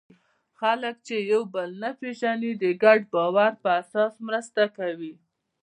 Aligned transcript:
خلک 0.59 0.95
چې 1.07 1.15
یو 1.31 1.41
بل 1.53 1.69
نه 1.83 1.91
پېژني، 1.99 2.51
د 2.63 2.65
ګډ 2.83 2.99
باور 3.13 3.51
په 3.63 3.69
اساس 3.81 4.13
مرسته 4.27 4.61
کوي. 4.77 5.13